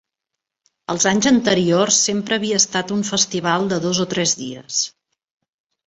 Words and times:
Els 0.93 1.05
anys 1.11 1.27
anteriors 1.33 2.01
sempre 2.07 2.39
havia 2.39 2.63
estat 2.65 2.95
un 2.99 3.07
festival 3.13 3.71
de 3.75 3.81
dos 3.87 4.05
o 4.07 4.11
tres 4.17 4.39
dies. 4.45 4.85